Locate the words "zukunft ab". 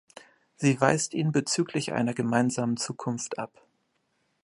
2.75-3.67